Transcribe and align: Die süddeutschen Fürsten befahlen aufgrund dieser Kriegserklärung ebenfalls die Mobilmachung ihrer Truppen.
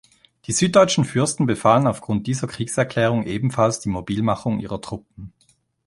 Die 0.45 0.51
süddeutschen 0.51 1.05
Fürsten 1.05 1.45
befahlen 1.45 1.85
aufgrund 1.85 2.25
dieser 2.25 2.47
Kriegserklärung 2.47 3.23
ebenfalls 3.27 3.81
die 3.81 3.89
Mobilmachung 3.89 4.57
ihrer 4.59 4.81
Truppen. 4.81 5.31